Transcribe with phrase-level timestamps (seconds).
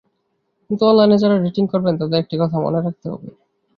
[0.69, 3.29] কিন্তু অনলাইনে যাঁরা ডেটিং করবেন তাঁদের একটি কথা মনে রাখতে হবে।